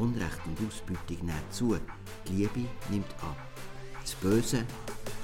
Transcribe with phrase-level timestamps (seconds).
[0.00, 1.76] Unrecht und Ausbeutung nimmt zu,
[2.26, 3.36] die Liebe nimmt ab.
[4.00, 4.64] Das Böse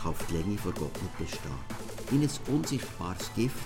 [0.02, 1.50] kann auf die Länge vor Gott nicht bestehen.
[2.10, 3.56] In ein unsichtbares Gift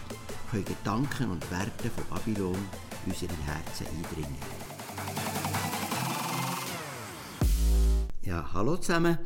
[0.51, 2.57] können Gedanken und Werte von Babylon
[3.05, 4.37] in unsere Herzen eindringen.
[8.23, 9.19] Ja, hallo zusammen.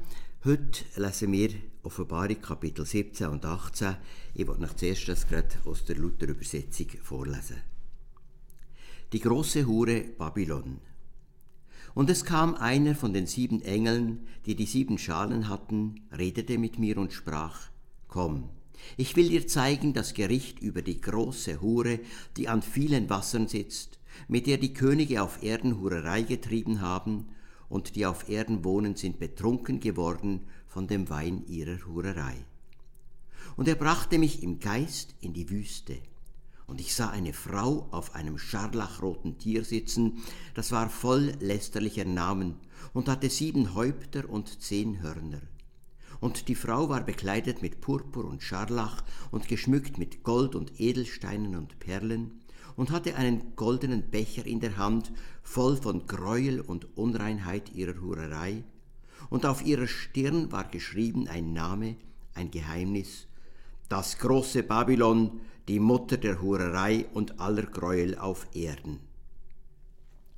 [0.43, 1.51] Heute lesen wir
[1.83, 3.97] Offenbarung Kapitel 17 und 18.
[4.33, 7.61] Ich wollte euch zuerst das gerade aus der Luther-Übersetzung vorlesen.
[9.13, 10.81] Die große Hure Babylon.
[11.95, 16.79] Und es kam einer von den sieben Engeln, die die sieben Schalen hatten, redete mit
[16.79, 17.71] mir und sprach,
[18.09, 18.51] Komm,
[18.97, 22.01] ich will dir zeigen das Gericht über die große Hure,
[22.37, 23.99] die an vielen Wassern sitzt,
[24.29, 27.29] mit der die Könige auf Erden Hurerei getrieben haben,
[27.69, 32.37] und die auf Erden wohnen, sind betrunken geworden von dem Wein ihrer Hurerei.
[33.57, 35.99] Und er brachte mich im Geist in die Wüste,
[36.67, 40.23] und ich sah eine Frau auf einem scharlachroten Tier sitzen,
[40.55, 42.57] das war voll lästerlicher Namen
[42.93, 45.43] und hatte sieben Häupter und zehn Hörner.
[46.21, 51.57] Und die Frau war bekleidet mit Purpur und Scharlach und geschmückt mit Gold und Edelsteinen
[51.57, 52.41] und Perlen
[52.77, 55.13] und hatte einen goldenen Becher in der Hand,
[55.43, 58.65] voll von Gräuel und Unreinheit ihrer Hurerei,
[59.31, 61.97] und auf ihrer Stirn war geschrieben ein Name,
[62.35, 63.27] ein Geheimnis,
[63.89, 69.01] das große Babylon, die Mutter der Hurerei und aller Gräuel auf Erden.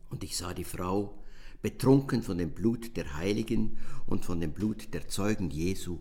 [0.09, 1.19] Und ich sah die Frau,
[1.63, 5.99] betrunken von dem Blut der Heiligen und von dem Blut der Zeugen Jesu,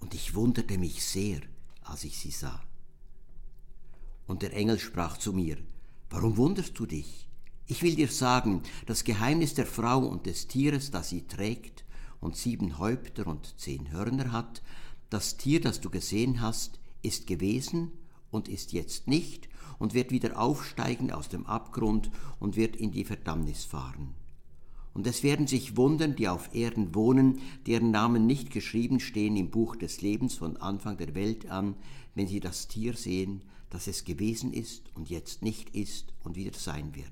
[0.00, 1.40] und ich wunderte mich sehr,
[1.82, 2.60] als ich sie sah.
[4.26, 5.56] Und der Engel sprach zu mir,
[6.10, 7.28] Warum wunderst du dich?
[7.66, 11.84] Ich will dir sagen, das Geheimnis der Frau und des Tieres, das sie trägt
[12.20, 14.62] und sieben Häupter und zehn Hörner hat,
[15.08, 17.92] das Tier, das du gesehen hast, ist gewesen
[18.32, 23.04] und ist jetzt nicht und wird wieder aufsteigen aus dem Abgrund und wird in die
[23.04, 24.14] Verdammnis fahren.
[24.94, 29.50] Und es werden sich wundern, die auf Erden wohnen, deren Namen nicht geschrieben stehen im
[29.50, 31.76] Buch des Lebens von Anfang der Welt an,
[32.14, 36.52] wenn sie das Tier sehen, das es gewesen ist und jetzt nicht ist und wieder
[36.52, 37.06] sein wird.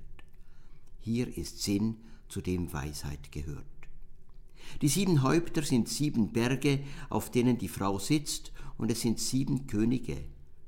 [1.00, 1.96] Hier ist Sinn,
[2.28, 3.64] zu dem Weisheit gehört.
[4.82, 9.66] Die sieben Häupter sind sieben Berge, auf denen die Frau sitzt, und es sind sieben
[9.66, 10.16] Könige,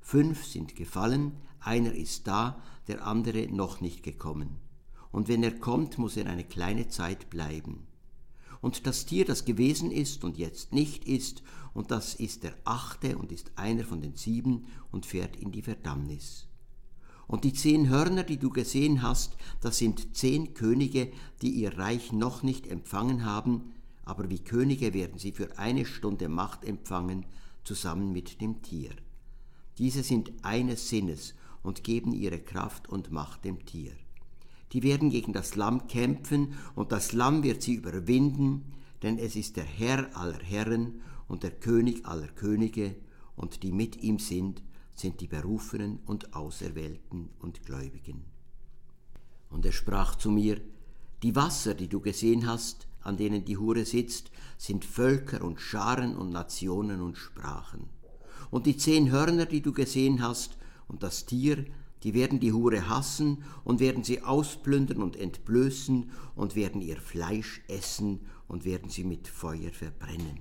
[0.03, 4.59] Fünf sind gefallen, einer ist da, der andere noch nicht gekommen.
[5.11, 7.87] Und wenn er kommt, muss er eine kleine Zeit bleiben.
[8.61, 11.43] Und das Tier, das gewesen ist und jetzt nicht ist,
[11.73, 15.63] und das ist der achte und ist einer von den sieben und fährt in die
[15.63, 16.47] Verdammnis.
[17.27, 22.13] Und die zehn Hörner, die du gesehen hast, das sind zehn Könige, die ihr Reich
[22.13, 23.73] noch nicht empfangen haben,
[24.05, 27.25] aber wie Könige werden sie für eine Stunde Macht empfangen,
[27.65, 28.91] zusammen mit dem Tier.
[29.79, 33.93] Diese sind eines Sinnes und geben ihre Kraft und Macht dem Tier.
[34.73, 38.73] Die werden gegen das Lamm kämpfen und das Lamm wird sie überwinden,
[39.03, 42.97] denn es ist der Herr aller Herren und der König aller Könige
[43.37, 44.63] und die mit ihm sind,
[44.95, 48.25] sind die Berufenen und Auserwählten und Gläubigen.
[49.51, 50.61] Und er sprach zu mir,
[51.23, 56.17] die Wasser, die du gesehen hast, an denen die Hure sitzt, sind Völker und Scharen
[56.17, 57.89] und Nationen und Sprachen
[58.51, 60.57] und die zehn Hörner, die du gesehen hast,
[60.89, 61.65] und das Tier,
[62.03, 67.63] die werden die Hure hassen und werden sie ausplündern und entblößen und werden ihr Fleisch
[67.69, 70.41] essen und werden sie mit Feuer verbrennen.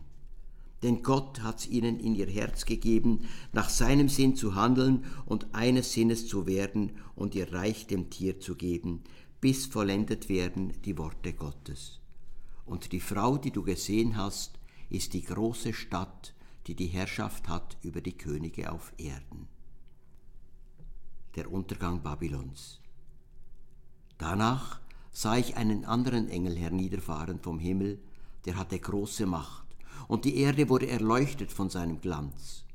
[0.84, 3.22] Denn Gott hat's ihnen in ihr Herz gegeben,
[3.54, 8.40] nach seinem Sinn zu handeln und eines Sinnes zu werden und ihr Reich dem Tier
[8.40, 9.04] zu geben,
[9.40, 12.00] bis vollendet werden die Worte Gottes.
[12.66, 14.60] Und die Frau, die du gesehen hast,
[14.90, 16.34] ist die große Stadt,
[16.68, 19.48] die die Herrschaft hat über die Könige auf Erden.
[21.36, 22.80] Der Untergang Babylons.
[24.18, 24.80] Danach
[25.12, 28.00] sah ich einen anderen Engel herniederfahren vom Himmel,
[28.46, 29.66] der hatte große Macht,
[30.08, 32.66] und die Erde wurde erleuchtet von seinem Glanz.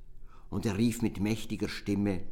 [0.50, 2.22] Und er rief mit mächtiger Stimme,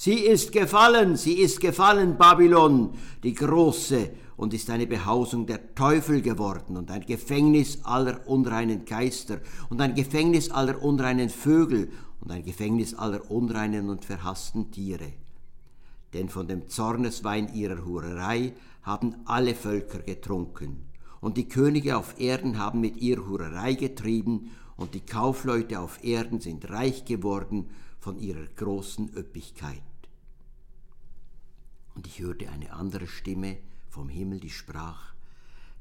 [0.00, 2.94] Sie ist gefallen, sie ist gefallen, Babylon,
[3.24, 9.40] die große, und ist eine Behausung der Teufel geworden und ein Gefängnis aller unreinen Geister
[9.68, 11.90] und ein Gefängnis aller unreinen Vögel
[12.20, 15.12] und ein Gefängnis aller unreinen und verhassten Tiere.
[16.14, 20.86] Denn von dem Zorneswein ihrer Hurerei haben alle Völker getrunken,
[21.20, 26.40] und die Könige auf Erden haben mit ihr Hurerei getrieben, und die Kaufleute auf Erden
[26.40, 29.82] sind reich geworden von ihrer großen Üppigkeit.
[31.96, 33.58] Und ich hörte eine andere Stimme
[33.98, 35.12] vom Himmel, die sprach,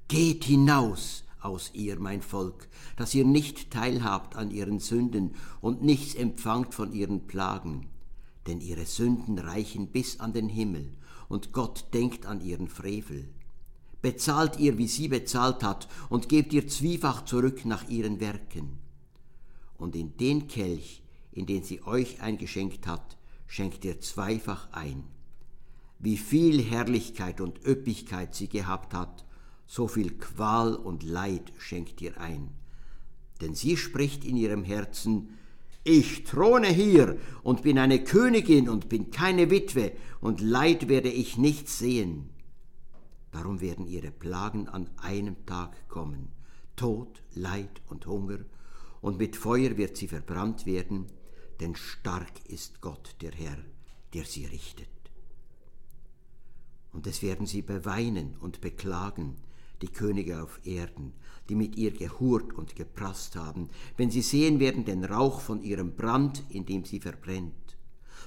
[0.08, 6.16] Geht hinaus aus ihr, mein Volk, dass ihr nicht teilhabt an ihren Sünden und nichts
[6.16, 7.92] empfangt von ihren Plagen,
[8.48, 10.96] denn ihre Sünden reichen bis an den Himmel,
[11.30, 13.30] und Gott denkt an ihren Frevel.
[14.02, 18.80] bezahlt ihr, wie sie bezahlt hat, und gebt ihr zwiefach zurück nach ihren Werken.
[19.78, 23.16] Und in den Kelch, in den sie euch eingeschenkt hat,
[23.46, 25.04] schenkt ihr zweifach ein.
[26.00, 29.26] Wie viel Herrlichkeit und Üppigkeit sie gehabt hat,
[29.66, 32.50] so viel Qual und Leid schenkt ihr ein.
[33.42, 35.30] Denn sie spricht in ihrem Herzen,
[35.84, 41.38] ich throne hier und bin eine Königin und bin keine Witwe, und Leid werde ich
[41.38, 42.30] nicht sehen.
[43.32, 46.30] Darum werden ihre Plagen an einem Tag kommen,
[46.76, 48.40] Tod, Leid und Hunger,
[49.02, 51.08] und mit Feuer wird sie verbrannt werden,
[51.60, 53.58] denn stark ist Gott der Herr,
[54.14, 54.97] der sie richtet.
[56.92, 59.36] Und es werden sie beweinen und beklagen,
[59.82, 61.14] die Könige auf Erden,
[61.50, 65.96] die mit ihr gehurt und geprasst haben, wenn sie sehen werden den Rauch von ihrem
[65.96, 67.54] Brand, in dem sie verbrennt.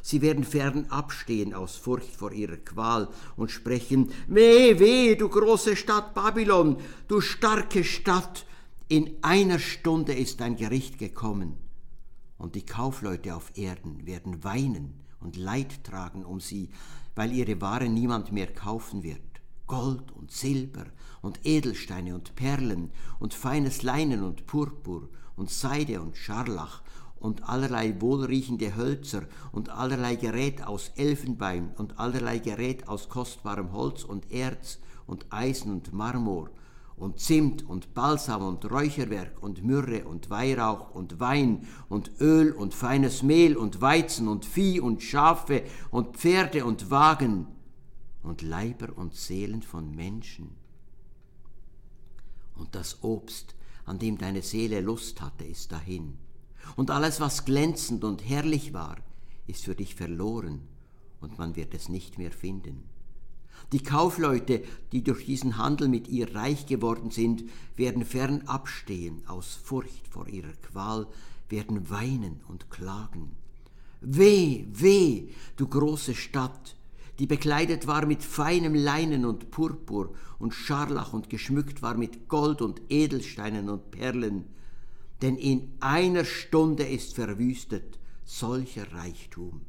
[0.02, 5.76] Sie werden fern abstehen aus Furcht vor ihrer Qual und sprechen, Weh, weh, du große
[5.76, 6.76] Stadt Babylon,
[7.08, 8.46] du starke Stadt,
[8.88, 11.56] in einer Stunde ist dein Gericht gekommen.
[12.38, 16.70] Und die Kaufleute auf Erden werden weinen und Leid tragen um sie,
[17.20, 19.20] weil ihre Ware niemand mehr kaufen wird.
[19.66, 20.86] Gold und Silber
[21.20, 25.06] und Edelsteine und Perlen und feines Leinen und Purpur
[25.36, 26.80] und Seide und Scharlach
[27.16, 34.02] und allerlei wohlriechende Hölzer und allerlei Gerät aus Elfenbein und allerlei Gerät aus kostbarem Holz
[34.02, 36.48] und Erz und Eisen und Marmor
[37.00, 42.74] und Zimt und Balsam und Räucherwerk und Myrrhe und Weihrauch und Wein und Öl und
[42.74, 47.46] feines Mehl und Weizen und Vieh und Schafe und Pferde und Wagen
[48.22, 50.50] und Leiber und Seelen von Menschen.
[52.54, 53.56] Und das Obst,
[53.86, 56.18] an dem deine Seele Lust hatte, ist dahin
[56.76, 58.98] und alles, was glänzend und herrlich war,
[59.46, 60.60] ist für dich verloren
[61.20, 62.89] und man wird es nicht mehr finden.
[63.72, 64.62] Die Kaufleute,
[64.92, 67.44] die durch diesen Handel mit ihr reich geworden sind,
[67.76, 71.06] werden fern abstehen aus Furcht vor ihrer Qual,
[71.48, 73.36] werden weinen und klagen.
[74.00, 76.76] Weh, weh, du große Stadt,
[77.18, 82.62] die bekleidet war mit feinem Leinen und Purpur und Scharlach und geschmückt war mit Gold
[82.62, 84.46] und Edelsteinen und Perlen,
[85.20, 89.60] denn in einer Stunde ist verwüstet solcher Reichtum.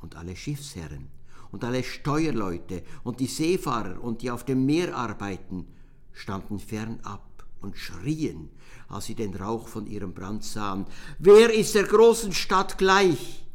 [0.00, 1.08] Und alle Schiffsherren
[1.54, 5.68] und alle Steuerleute und die Seefahrer und die auf dem Meer arbeiten,
[6.12, 8.50] standen fernab und schrien,
[8.88, 10.84] als sie den Rauch von ihrem Brand sahen,
[11.20, 13.46] wer ist der großen Stadt gleich?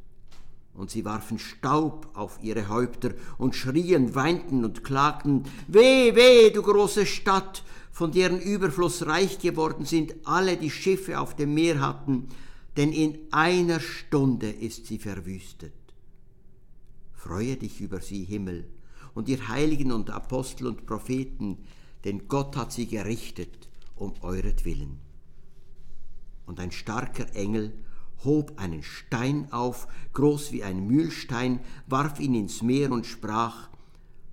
[0.73, 6.61] Und sie warfen Staub auf ihre Häupter und schrien, weinten und klagten, Weh, weh, du
[6.61, 12.29] große Stadt, von deren Überfluss reich geworden sind alle, die Schiffe auf dem Meer hatten,
[12.77, 15.73] denn in einer Stunde ist sie verwüstet.
[17.19, 18.66] Freue dich über sie, Himmel,
[19.13, 21.57] und ihr Heiligen und Apostel und Propheten,
[22.06, 23.68] denn Gott hat sie gerichtet
[23.98, 25.00] um euretwillen.
[26.45, 27.74] Und ein starker Engel
[28.24, 33.68] hob einen Stein auf, groß wie ein Mühlstein, warf ihn ins Meer und sprach,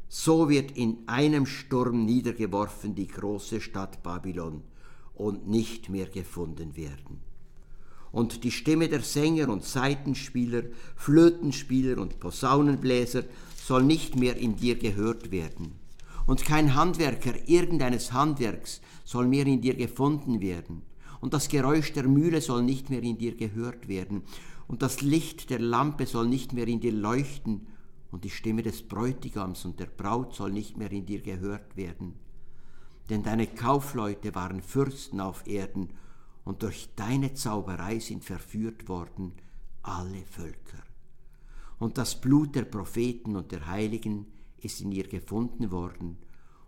[0.09, 4.63] so wird in einem Sturm niedergeworfen die große Stadt Babylon
[5.13, 7.21] und nicht mehr gefunden werden.
[8.17, 10.63] Und die Stimme der Sänger und Saitenspieler,
[10.95, 13.25] Flötenspieler und Posaunenbläser
[13.55, 15.73] soll nicht mehr in dir gehört werden.
[16.27, 20.81] Und kein Handwerker irgendeines Handwerks soll mehr in dir gefunden werden.
[21.21, 24.23] Und das Geräusch der Mühle soll nicht mehr in dir gehört werden.
[24.67, 27.67] Und das Licht der Lampe soll nicht mehr in dir leuchten
[28.11, 32.15] und die Stimme des Bräutigams und der Braut soll nicht mehr in dir gehört werden.
[33.11, 35.91] Denn deine Kaufleute waren Fürsten auf Erden,
[36.47, 39.33] und durch deine Zauberei sind verführt worden
[39.83, 40.83] alle Völker.
[41.79, 44.27] Und das Blut der Propheten und der Heiligen
[44.59, 46.17] ist in ihr gefunden worden,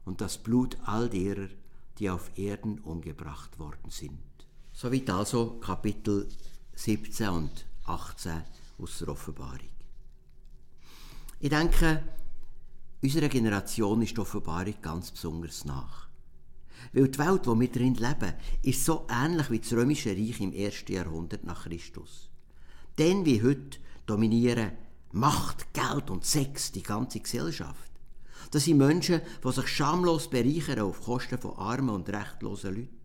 [0.05, 1.49] und das Blut all derer,
[1.99, 4.19] die auf Erden umgebracht worden sind.
[4.73, 6.29] Soweit also Kapitel
[6.75, 8.43] 17 und 18
[8.79, 9.69] aus der Offenbarung.
[11.41, 12.03] Ich denke,
[13.01, 16.08] unserer Generation ist die Offenbarung ganz besonders nach.
[16.93, 20.53] Weil die Welt, in wir drin leben, ist so ähnlich wie das Römische Reich im
[20.53, 22.31] ersten Jahrhundert nach Christus.
[22.99, 24.73] Denn wie heute dominieren
[25.13, 27.91] Macht, Geld und Sex die ganze Gesellschaft.
[28.51, 32.99] Das sind Menschen, die sich schamlos bereichern auf Kosten von armen und rechtlosen Leuten.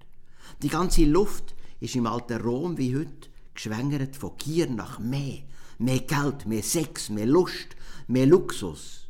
[0.62, 5.40] Die ganze Luft ist im alten Rom wie heute geschwängert von Gier nach mehr,
[5.80, 7.76] mehr Geld, mehr Sex, mehr Lust,
[8.08, 9.08] mehr Luxus.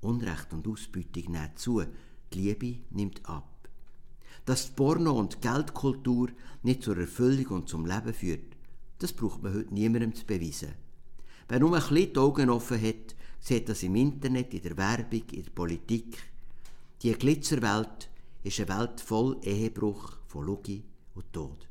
[0.00, 1.82] Unrecht und Ausbeutung nehmen zu,
[2.32, 3.59] die Liebe nimmt ab.
[4.50, 6.30] Dass die Porno- und Geldkultur
[6.64, 8.56] nicht zur Erfüllung und zum Leben führt,
[8.98, 10.74] das braucht man heute niemandem zu beweisen.
[11.46, 15.22] Wer nur ein bisschen die Augen offen hat, sieht das im Internet, in der Werbung,
[15.30, 16.18] in der Politik.
[17.00, 18.10] Die Glitzerwelt
[18.42, 20.82] ist eine Welt voll Ehebruch von Lüge
[21.14, 21.68] und Tod.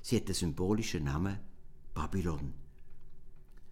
[0.00, 1.40] Sie hat den symbolischen Namen
[1.94, 2.54] Babylon.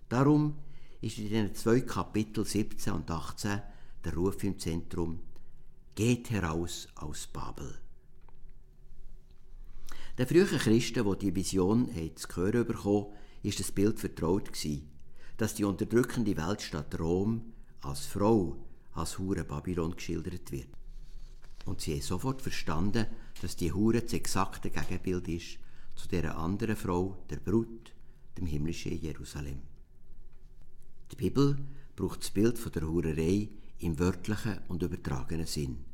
[0.08, 0.56] Darum
[1.00, 3.62] ist in den zwei Kapitel 17 und 18
[4.04, 5.20] der Ruf im Zentrum
[5.94, 7.82] Geht heraus aus Babel.
[10.18, 13.06] Den frühen Christen, die die Vision zu hören bekommen,
[13.42, 14.50] ist das Bild vertraut
[15.38, 18.56] dass die unterdrückende Weltstadt Rom als Frau,
[18.92, 20.68] als Hure Babylon geschildert wird.
[21.64, 23.06] Und sie haben sofort verstanden,
[23.40, 25.58] dass die Hure das exakte Gegenbild ist
[25.94, 27.92] zu der anderen Frau, der Brut,
[28.36, 29.62] dem himmlischen Jerusalem.
[31.10, 31.56] Die Bibel
[31.96, 35.84] braucht das Bild von der Hurerei im wörtlichen und übertragenen Sinn.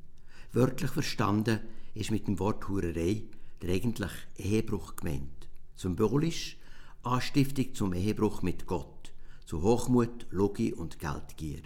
[0.52, 1.60] Wörtlich verstanden
[1.94, 3.24] ist mit dem Wort Hurerei
[3.62, 5.48] der eigentlich Ehebruch gemeint.
[5.74, 6.56] Symbolisch
[7.02, 9.12] Anstiftung zum Ehebruch mit Gott,
[9.46, 11.62] zu Hochmut, Logie und Geldgier.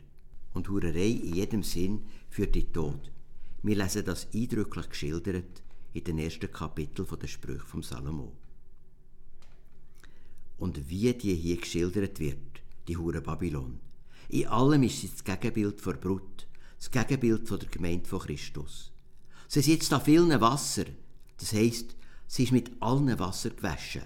[0.55, 3.11] Und Hurerei in jedem Sinn führt in Tod.
[3.63, 5.63] Wir lesen das eindrücklich geschildert
[5.95, 8.33] in den ersten Kapiteln der Sprüche vom Salomo.
[10.59, 13.81] Und wie die hier geschildert wird, die Hure Babylon.
[14.29, 16.47] In allem ist sie das Gegenbild von Brut,
[16.79, 18.93] das Gegenbild der Gemeinde von Christus.
[19.49, 20.85] Sie sitzt auf vielen Wasser,
[21.39, 21.97] das heisst,
[22.27, 24.03] sie ist mit allen Wasser gewaschen,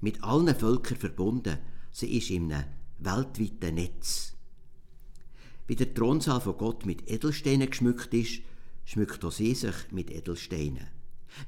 [0.00, 1.58] mit allen Völkern verbunden,
[1.90, 2.64] sie ist in einem
[2.98, 4.34] weltweiten Netz.
[5.66, 8.42] Wie der Thronsaal von Gott mit Edelsteinen geschmückt ist,
[8.84, 10.88] schmückt auch sie sich mit Edelsteinen.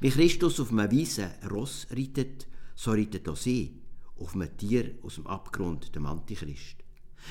[0.01, 3.81] Wie Christus auf einem weißen Ross reitet, so reitet auch sie
[4.19, 6.77] auf einem Tier aus dem Abgrund, dem Antichrist.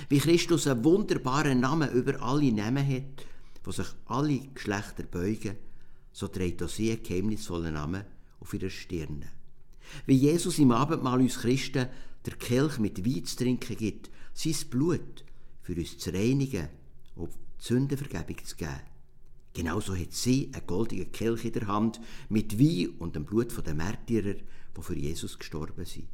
[0.09, 3.25] Wie Christus einen wunderbaren Namen über alle Namen hat,
[3.63, 5.57] wo sich alle Geschlechter beugen,
[6.13, 8.05] so trägt auch sie einen geheimnisvollen Namen
[8.39, 9.31] auf ihrer Stirne.
[10.05, 11.89] Wie Jesus im Abendmahl uns Christen
[12.25, 15.25] der Kelch mit Wein zu trinken gibt, sein Blut
[15.61, 16.69] für uns zu reinigen
[17.15, 18.79] und Sündenvergebung zu geben.
[19.53, 23.75] Genauso hat sie einen goldenen Kelch in der Hand mit Wein und dem Blut der
[23.75, 26.07] Märtyrer, die für Jesus gestorben sind.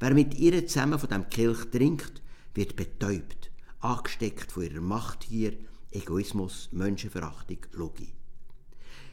[0.00, 2.22] Wer mit ihr zusammen von dem Kelch trinkt,
[2.54, 5.56] wird betäubt, angesteckt von ihrer Machtgier,
[5.90, 8.14] Egoismus, Menschenverachtung, Logik.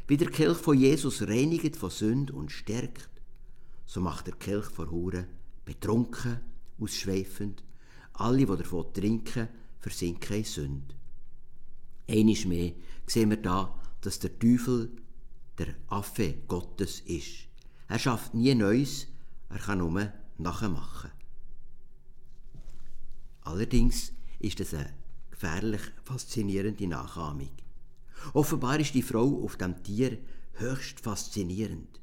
[0.07, 3.09] Wie der Kelch von Jesus reinigt von Sünd und stärkt,
[3.85, 5.27] so macht der Kelch von Huren
[5.65, 6.41] betrunken,
[6.79, 7.63] ausschweifend.
[8.13, 10.95] Alle, die davon trinken, versinken in Sünde.
[12.07, 12.73] Einiges mehr
[13.07, 14.91] sehen wir da, dass der Teufel
[15.57, 17.47] der Affe Gottes ist.
[17.87, 19.07] Er schafft nie Neues,
[19.49, 21.11] er kann nur nachmachen.
[23.41, 24.93] Allerdings ist es eine
[25.31, 27.51] gefährlich faszinierende Nachahmung.
[28.33, 30.17] Offenbar ist die Frau auf dem Tier
[30.53, 31.99] höchst faszinierend.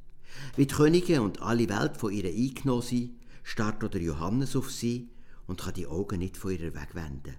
[0.57, 3.11] Wie die Könige und alle Welt von ihr eingenommen sind,
[3.43, 5.11] starrt oder Johannes auf sie
[5.47, 7.37] und kann die Augen nicht von ihr wegwenden.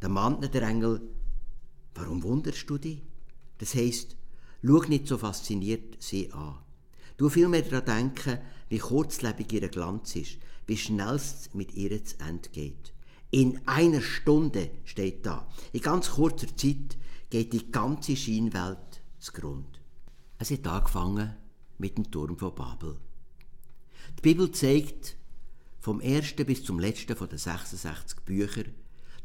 [0.00, 1.00] Da mahnt der Engel,
[1.94, 3.02] warum wunderst du dich?
[3.58, 4.16] Das heisst,
[4.62, 6.58] schau nicht so fasziniert sie an.
[7.16, 8.38] Du vielmehr daran denken,
[8.70, 12.94] wie kurzlebig ihr Glanz ist, wie schnell es mit ihr zu Ende geht.
[13.30, 15.46] In einer Stunde steht da.
[15.72, 16.96] In ganz kurzer Zeit
[17.30, 19.78] geht die ganze Scheinwelt zugrunde.
[20.38, 21.36] Es hat angefangen
[21.78, 22.96] mit dem Turm von Babel.
[24.18, 25.16] Die Bibel zeigt
[25.78, 28.74] vom ersten bis zum letzten von den 66 Büchern,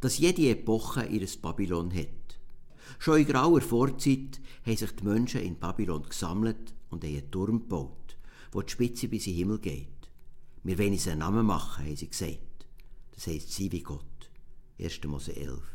[0.02, 2.08] dass jede Epoche ihres Babylon hat.
[3.00, 8.18] Schon in grauer Vorzeit haben sich die Menschen in Babylon gesammelt und einen Turm gebaut,
[8.52, 9.88] wo die Spitze bis in den Himmel geht.
[10.64, 12.68] Wir wollen uns einen Namen machen, haben sie gesagt.
[13.14, 14.30] Das heisst sie wie Gott.
[14.80, 15.04] 1.
[15.06, 15.75] Mose 11.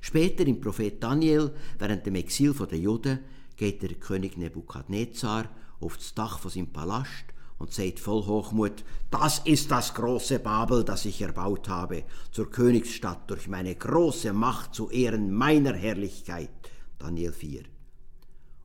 [0.00, 3.20] Später im Prophet Daniel, während dem Exil der Juden,
[3.56, 5.48] geht der König Nebukadnezar
[5.80, 7.24] auf das Dach von seinem Palast
[7.58, 13.30] und sagt voll Hochmut, das ist das große Babel, das ich erbaut habe, zur Königsstadt
[13.30, 16.50] durch meine große Macht zu Ehren meiner Herrlichkeit.
[16.98, 17.62] Daniel 4.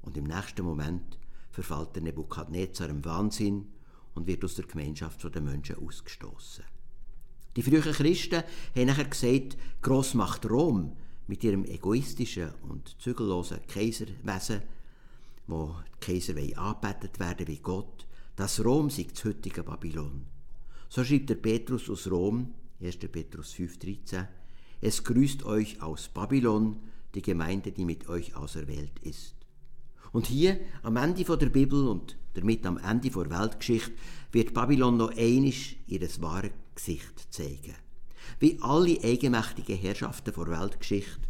[0.02, 1.18] Und im nächsten Moment
[1.52, 3.68] verfällt der Nebukadnezar im Wahnsinn
[4.14, 6.66] und wird aus der Gemeinschaft der Menschen ausgestoßen.
[7.56, 8.44] Die frühen Christen
[8.76, 10.96] haben nachher gesagt, Grossmacht Rom
[11.28, 14.62] mit ihrem egoistischen und zügellosen Kaiserwesen,
[15.48, 20.25] wo die Kaiser angebetet werden wie Gott, das Rom sei das heutige Babylon.
[20.90, 22.98] So schreibt der Petrus aus Rom, 1.
[22.98, 24.28] Petrus 5,13,
[24.82, 26.78] es grüßt euch aus Babylon,
[27.13, 29.36] die Gemeinde, die mit euch auserwählt ist.
[30.12, 33.92] Und hier am Ende der Bibel und damit am Ende der Weltgeschichte
[34.32, 37.75] wird Babylon noch einisch ihres wahren Gesicht zeigen.
[38.40, 41.22] Wie alle eigenmächtigen Herrschaften der Weltgeschichte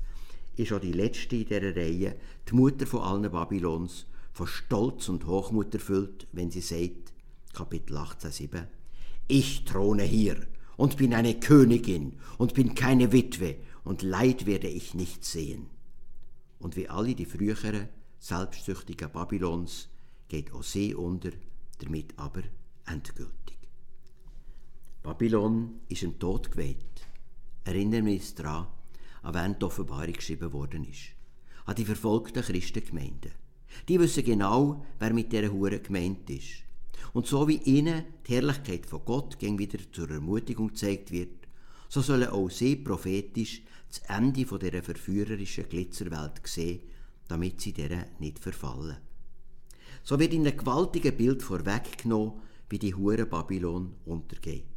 [0.55, 2.15] ist auch die letzte in dieser Reihe,
[2.49, 7.13] die Mutter von allen Babylons, von Stolz und Hochmut erfüllt, wenn sie sagt,
[7.53, 8.65] Kapitel 18,7,
[9.27, 10.37] Ich throne hier
[10.77, 15.67] und bin eine Königin und bin keine Witwe und Leid werde ich nicht sehen.
[16.59, 19.89] Und wie alle die früheren, selbstsüchtigen Babylons
[20.27, 21.31] geht auch sie unter,
[21.79, 22.43] damit aber
[22.85, 23.40] endgültig.
[25.03, 26.77] Babylon ist im Tod geweiht.
[27.63, 28.67] Erinnern wir uns daran,
[29.23, 31.09] an wen die Offenbarung geschrieben worden ist.
[31.65, 33.31] An die verfolgten Christengemeinden.
[33.87, 36.63] Die wissen genau, wer mit dieser Hure gemeint ist.
[37.13, 41.47] Und so wie ihnen die Herrlichkeit von Gott gegen wieder zur Ermutigung gezeigt wird,
[41.89, 46.81] so sollen auch sie prophetisch das Ende dieser verführerischen Glitzerwelt sehen,
[47.27, 48.97] damit sie dieser nicht verfallen.
[50.03, 52.33] So wird in einem gewaltigen Bild vorweggenommen,
[52.69, 54.70] wie die Hure Babylon untergeht.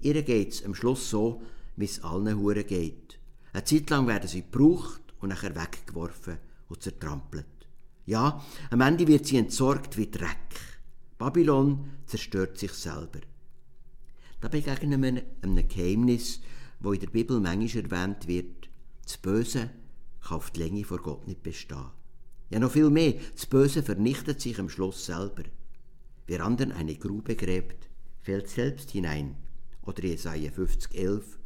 [0.00, 1.42] Ihr es am Schluss so,
[1.76, 3.18] wie es allen Huren geht.
[3.52, 7.46] Eine Zeit lang werden sie gebraucht und nachher weggeworfen und zertrampelt.
[8.06, 10.28] Ja, am Ende wird sie entsorgt wie Dreck.
[11.16, 13.20] Babylon zerstört sich selber.
[14.40, 16.40] Da begegnen wir einem Geheimnis,
[16.80, 18.68] wo in der Bibel manchmal erwähnt wird,
[19.04, 19.70] das Böse
[20.20, 21.86] kann auf die Länge vor Gott nicht bestehen.
[22.50, 25.44] Ja, noch viel mehr, das Böse vernichtet sich am Schluss selber.
[26.26, 27.88] Wer anderen eine Grube gräbt,
[28.20, 29.36] fällt selbst hinein.
[29.86, 31.38] Oder Jesaja 50, 11.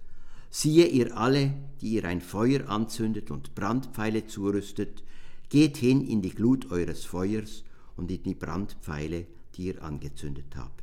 [0.50, 5.02] Siehe ihr alle, die ihr ein Feuer anzündet und Brandpfeile zurüstet,
[5.49, 7.64] geht hin in die Glut eures Feuers
[7.97, 10.83] und in die Brandpfeile, die ihr angezündet habt.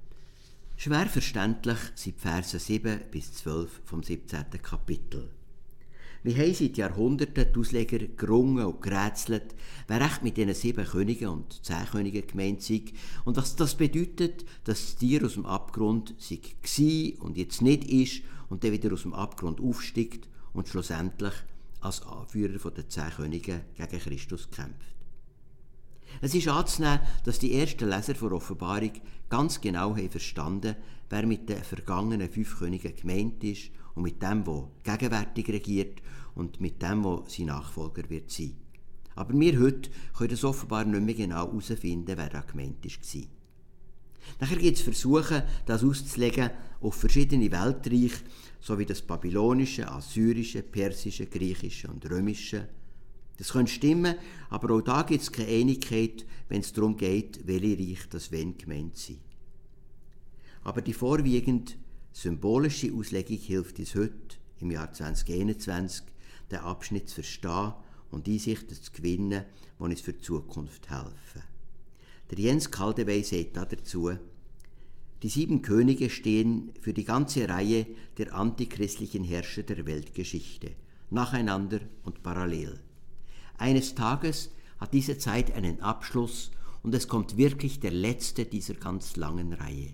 [0.78, 4.46] Schwer verständlich sind Verse 7 bis 12 vom 17.
[4.62, 5.30] Kapitel.
[6.25, 9.53] Wir haben seit Jahrhunderten die Ausleger gerungen und gerätselt,
[9.88, 12.82] wer recht mit diesen sieben Königen und zehn Königen gemeint sei
[13.25, 18.24] und was das bedeutet, dass das Tier aus dem Abgrund sei und jetzt nicht ist
[18.50, 21.34] und dann wieder aus dem Abgrund aufsteigt und schlussendlich
[21.82, 25.05] als Anführer der zehn Könige gegen Christus kämpft.
[26.22, 28.92] Es ist anzunehmen, dass die ersten Leser der Offenbarung
[29.30, 30.76] ganz genau haben verstanden,
[31.10, 36.02] wer mit den vergangenen fünf Königen gemeint ist und mit dem, der gegenwärtig regiert
[36.36, 38.56] und mit dem, der sein Nachfolger wird sein.
[39.16, 43.24] Aber wir heute können es offenbar nicht mehr genau herausfinden, wer da gemeint war.
[44.40, 46.50] Nachher gibt es Versuche, das auszulegen
[46.82, 48.24] auf verschiedene Weltreiche,
[48.60, 52.68] sowie das babylonische, assyrische, persische, griechische und römische.
[53.38, 54.16] Das könnte stimmen,
[54.50, 58.58] aber auch da gibt es keine Einigkeit, wenn es darum geht, welche Reich das wenn
[58.58, 59.20] gemeint sind.
[60.64, 61.78] Aber die vorwiegend
[62.18, 66.06] Symbolische Auslegung hilft uns heute, im Jahr 2021,
[66.50, 67.74] den Abschnitt zu verstehen
[68.10, 69.44] und Einsichten zu gewinnen,
[69.78, 71.44] die uns für die Zukunft helfen.
[72.32, 74.12] Der Jens Kaldewey sagt dazu,
[75.22, 77.86] die sieben Könige stehen für die ganze Reihe
[78.18, 80.72] der antichristlichen Herrscher der Weltgeschichte,
[81.10, 82.80] nacheinander und parallel.
[83.57, 86.51] Eines Tages hat diese Zeit einen Abschluss
[86.83, 89.94] und es kommt wirklich der letzte dieser ganz langen Reihe.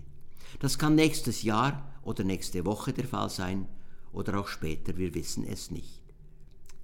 [0.60, 3.68] Das kann nächstes Jahr oder nächste Woche der Fall sein
[4.12, 6.00] oder auch später, wir wissen es nicht.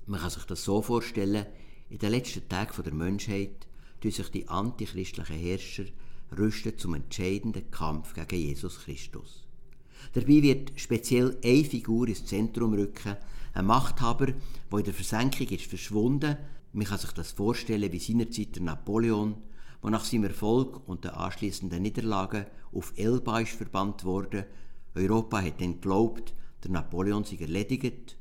[0.07, 1.47] Man kann sich das so vorstellen,
[1.91, 3.67] in den letzten Tagen der Menschheit
[4.01, 5.85] tun sich die antichristlichen Herrscher
[6.37, 9.45] rüsten zum entscheidenden Kampf gegen Jesus Christus.
[10.13, 13.17] Dabei wird speziell eine Figur ins Zentrum rücken,
[13.55, 16.37] ein Machthaber, der in der Versenkung ist verschwunden.
[16.79, 19.35] Man kann sich das vorstellen wie seinerzeit der Napoleon,
[19.83, 24.47] der nach seinem Erfolg und den anschließenden Niederlagen auf Elba ist verbannt wurde
[24.95, 28.17] Europa hat dann geglaubt, der Napoleon sei erledigt,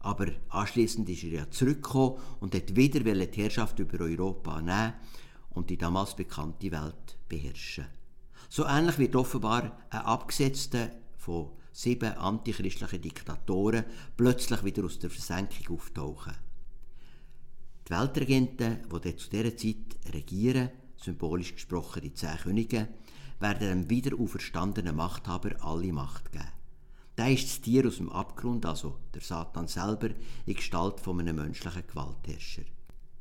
[0.00, 4.92] aber anschließend ist er ja zurückgekommen und hat wieder die Herrschaft über Europa nehmen
[5.48, 7.86] und die damals bekannte Welt beherrschen.
[8.50, 13.86] So ähnlich wird offenbar ein Abgesetzter von sieben antichristlichen Diktatoren
[14.18, 16.51] plötzlich wieder aus der Versenkung auftauchen.
[17.88, 22.88] Die Weltregenten, die zu dieser Zeit regieren, symbolisch gesprochen die zehn Könige,
[23.40, 26.44] werden dem wieder auferstandenen Machthaber alle Macht geben.
[27.16, 30.10] Da ist das Tier aus dem Abgrund, also der Satan selber,
[30.46, 32.62] in Gestalt von einem menschlichen Gewaltherrscher.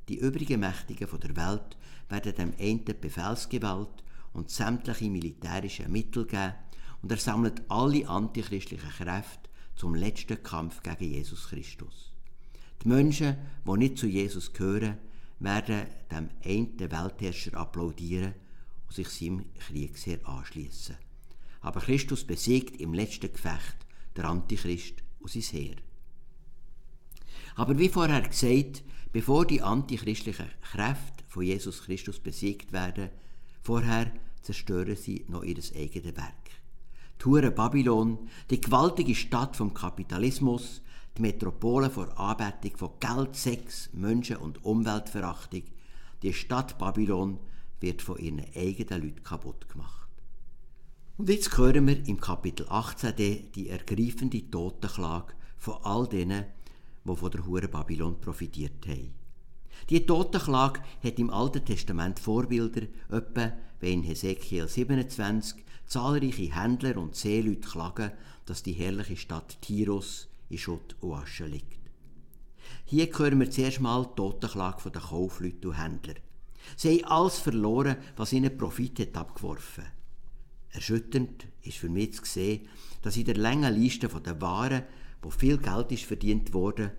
[0.07, 6.53] Die übrigen Mächtigen von der Welt werden dem einen Befehlsgewalt und sämtliche militärische Mittel geben
[7.01, 12.10] und er sammelt alle antichristlichen Kräfte zum letzten Kampf gegen Jesus Christus.
[12.83, 14.97] Die Menschen, die nicht zu Jesus gehören,
[15.39, 18.33] werden dem einen Weltherrscher applaudieren
[18.87, 20.95] und sich seinem Kriegsheer anschließen.
[21.61, 25.75] Aber Christus besiegt im letzten Gefecht der Antichrist und sein Heer.
[27.55, 33.09] Aber wie vorher gesagt, bevor die antichristlichen Kräfte von Jesus Christus besiegt werden,
[33.61, 36.33] vorher zerstören sie noch ihr eigenes Werk.
[37.19, 40.81] Die Hure Babylon, die gewaltige Stadt vom Kapitalismus,
[41.17, 45.63] die Metropole vor Anbetung von Geld, Sex, Menschen- und Umweltverachtung,
[46.21, 47.39] die Stadt Babylon
[47.79, 50.07] wird von ihren eigenen Leuten kaputt gemacht.
[51.17, 56.45] Und jetzt hören wir im Kapitel 18 die ergreifende Totenklage von all denen,
[57.03, 59.13] die von der Hure Babylon profitiert haben.
[59.89, 67.15] Die Totenklage hat im Alten Testament Vorbilder, etwa wenn in Hesekiel 27 zahlreiche Händler und
[67.15, 68.11] Seeleute klagen,
[68.45, 71.79] dass die herrliche Stadt Tiros in Schutt und Asche liegt.
[72.85, 76.15] Hier hören wir zuerst mal die Totenklage der Kaufleute und Händler.
[76.75, 79.85] Sie haben alles verloren, was ihnen Profit hat abgeworfen.
[80.69, 82.67] Erschütternd ist für mich zu sehen,
[83.01, 84.83] dass in der langen Liste der Waren,
[85.21, 86.91] wo viel Geld ist verdient wurde,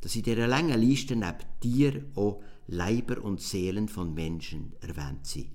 [0.00, 5.50] dass in dieser langen Liste neben Tier auch Leiber und Seelen von Menschen erwähnt sind.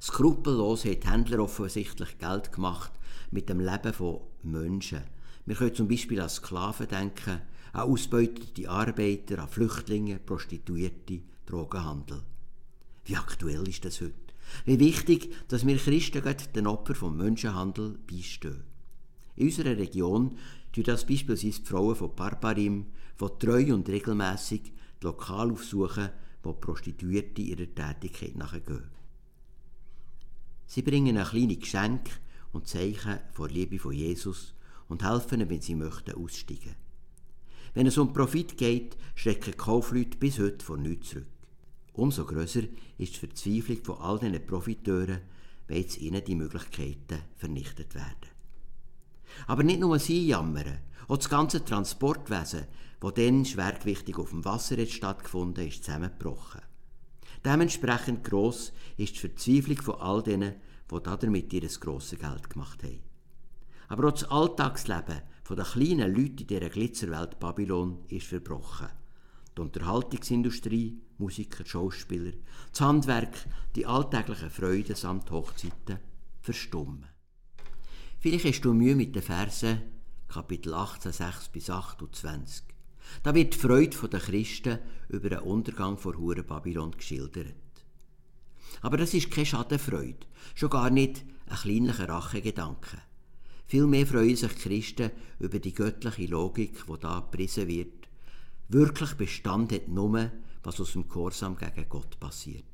[0.00, 2.92] Skrupellos hat Händler offensichtlich Geld gemacht
[3.30, 5.02] mit dem Leben von Menschen.
[5.44, 7.40] Wir können zum Beispiel an Sklaven denken,
[7.72, 12.22] an ausbeutete Arbeiter, an Flüchtlinge, Prostituierte, Drogenhandel.
[13.04, 14.14] Wie aktuell ist das heute?
[14.64, 16.22] Wie wichtig, dass wir Christen
[16.54, 18.64] den Opfern vom Menschenhandel beistehen.
[19.36, 20.36] In unserer Region
[20.72, 22.86] tun das beispielsweise die Frauen von Barbarim,
[23.20, 26.10] die treu und regelmäßig die Lokale aufsuchen,
[26.42, 28.90] wo Prostituierte ihrer Tätigkeit nachgehen.
[30.66, 32.10] Sie bringen ein kleines Geschenk
[32.52, 34.54] und Zeichen vor Liebe von Jesus
[34.92, 36.76] und helfen ihnen, wenn sie möchten, aussteigen.
[37.72, 41.26] Wenn es um Profit geht, schrecken Kaufleute bis heute vor nichts zurück.
[41.94, 42.64] Umso größer
[42.98, 45.20] ist die Verzweiflung von all diesen Profiteuren,
[45.66, 48.28] wenn jetzt ihnen die Möglichkeiten vernichtet werden.
[49.46, 52.66] Aber nicht nur sie jammern, auch das ganze Transportwesen,
[53.00, 56.60] das dann schwergewichtig auf dem Wasser jetzt stattgefunden ist, zusammengebrochen.
[57.46, 60.54] Dementsprechend gross ist die Verzweiflung von all denen,
[60.90, 63.11] die damit ihr grosses Geld gemacht haben.
[63.92, 68.88] Aber auch das Alltagsleben der kleinen Leute in dieser Glitzerwelt Babylon ist verbrochen.
[69.54, 72.32] Die Unterhaltungsindustrie, Musiker, Schauspieler,
[72.70, 75.98] das Handwerk, die alltäglichen Freuden samt Hochzeiten
[76.40, 77.04] verstummen.
[78.18, 79.82] Vielleicht hast du Mühe mit den Versen
[80.26, 82.64] Kapitel 18, 6 bis 28.
[83.22, 84.78] Da wird die Freude der Christen
[85.10, 87.52] über den Untergang vor Hure Babylon geschildert.
[88.80, 92.96] Aber das ist keine Schadenfreude, schon gar nicht ein kleinlicher Rachegedanke.
[93.72, 98.06] Vielmehr freuen sich Christen über die göttliche Logik, die da gepriesen wird.
[98.68, 100.30] Wirklich Bestand hat nur,
[100.62, 102.66] was aus dem Gehorsam gegen Gott passiert.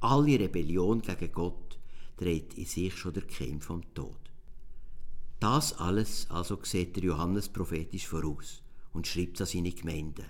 [0.00, 1.78] Alle Rebellion gegen Gott
[2.18, 4.18] dreht in sich schon der Keim vom Tod.
[5.40, 8.60] Das alles also sieht der Johannes prophetisch voraus
[8.92, 10.26] und schreibt an seine Gemeinden.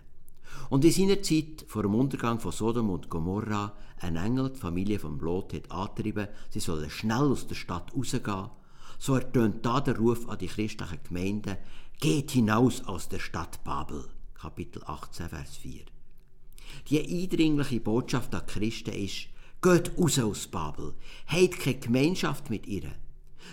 [0.71, 5.01] Und in seiner Zeit vor dem Untergang von Sodom und Gomorra ein Engel die Familie
[5.01, 8.51] von Lot hat angetrieben, sie sollen schnell aus der Stadt rausgehen.
[9.05, 11.57] So ertönt da der Ruf an die christlichen Gemeinden,
[11.99, 14.09] geht hinaus aus der Stadt Babel.
[14.33, 15.81] Kapitel 18, Vers 4.
[16.89, 19.27] Die eindringliche Botschaft an Christen ist,
[19.61, 20.95] geht raus aus Babel,
[21.27, 22.93] habt keine Gemeinschaft mit ihr.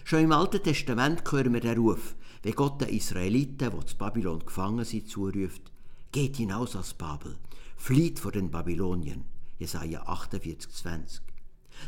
[0.04, 4.46] Schon im Alten Testament hören wir den Ruf, wie Gott den Israeliten, die zu Babylon
[4.46, 5.64] gefangen sind, zuruft,
[6.12, 7.40] geht hinaus aus Babel,
[7.76, 9.26] flieht vor den Babylonien.
[9.58, 11.29] Jesaja 48, 20.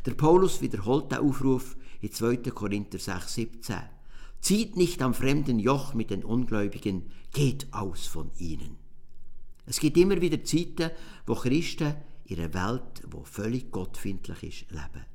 [0.05, 2.37] Der Paulus wiederholt den Aufruf in 2.
[2.37, 3.75] Korinther 6, 17.
[4.39, 8.77] Zieht nicht am fremden Joch mit den Ungläubigen, geht aus von ihnen.
[9.65, 10.91] Es gibt immer wieder Zeiten,
[11.25, 15.05] wo Christen in einer Welt, wo völlig gottfindlich ist, leben.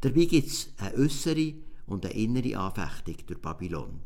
[0.00, 1.54] Dabei gibt es eine äußere
[1.86, 4.00] und eine innere Anfechtung durch Babylon.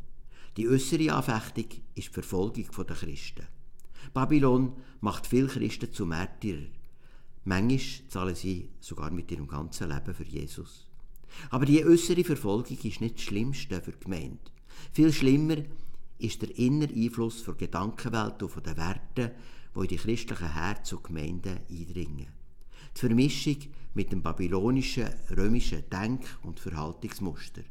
[0.56, 3.46] Die äußere Anfechtung ist die Verfolgung der Christen.
[4.12, 6.68] Babylon macht viele Christen zu Märtyrern.
[7.48, 10.87] Manchmal zahlen sie sogar mit ihrem ganzen Leben für Jesus.
[11.48, 14.38] Aber die äußere Verfolgung ist nicht das Schlimmste für die Gemeinde.
[14.92, 15.56] Viel schlimmer
[16.18, 19.34] ist der innere Einfluss der Gedankenwelt und der Werte,
[19.74, 22.26] die in die christlichen Herzen und Gemeinden eindringen.
[22.94, 23.56] Die Vermischung
[23.94, 27.62] mit dem babylonischen, römischen Denk- und Verhaltungsmuster.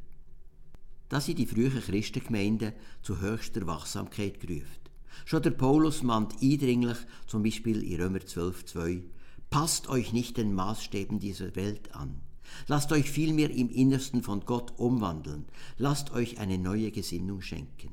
[1.08, 4.88] Das sind die frühen Christengemeinden zu höchster Wachsamkeit gerufen.
[5.26, 9.04] Schon der Paulus mahnt eindringlich, zum Beispiel in Römer 12,2,
[9.50, 12.22] passt euch nicht den Maßstäben dieser Welt an.
[12.68, 15.46] Lasst euch vielmehr im Innersten von Gott umwandeln.
[15.78, 17.92] Lasst euch eine neue Gesinnung schenken.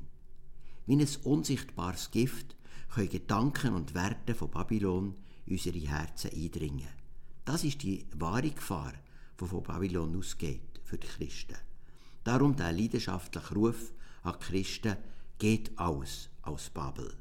[0.86, 2.56] Wie ein unsichtbares Gift
[2.94, 5.14] können Gedanken und Werte von Babylon
[5.46, 6.88] unsere Herzen eindringen.
[7.44, 8.92] Das ist die wahre Gefahr,
[9.40, 11.56] die von Babylon ausgeht für die Christen.
[12.22, 14.96] Darum der leidenschaftliche Ruf an Christen,
[15.38, 17.12] geht aus aus Babel.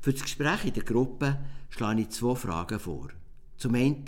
[0.00, 1.38] Für das Gespräch in der Gruppe
[1.70, 3.08] schlage ich zwei Fragen vor.
[3.56, 4.04] Zum einen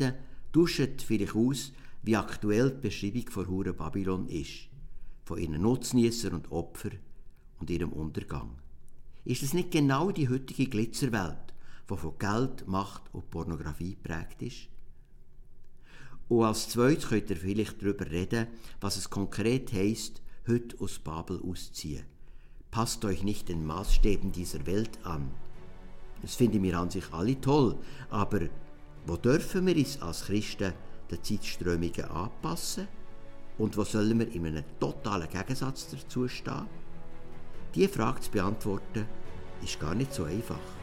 [0.52, 1.72] tauscht vielleicht aus,
[2.02, 4.68] wie aktuell die Beschreibung von Hure Babylon ist,
[5.24, 6.98] von ihren Nutznießern und Opfern
[7.58, 8.50] und ihrem Untergang.
[9.24, 11.54] Ist es nicht genau die heutige Glitzerwelt,
[11.90, 14.68] die von Geld, Macht und Pornografie prägt ist?
[16.28, 18.46] Und als zweites könnt ihr vielleicht darüber reden,
[18.80, 22.04] was es konkret heisst, heute aus Babel auszuziehen.
[22.70, 25.30] Passt euch nicht den Maßstäben dieser Welt an.
[26.22, 27.76] Das finden wir an sich alle toll,
[28.10, 28.40] aber
[29.06, 30.72] wo dürfen wir uns als Christen
[31.10, 32.88] den Zeitströmungen anpassen?
[33.58, 36.66] Und wo sollen wir in einem totalen Gegensatz dazu stehen?
[37.74, 39.06] Diese Frage zu beantworten,
[39.62, 40.79] ist gar nicht so einfach.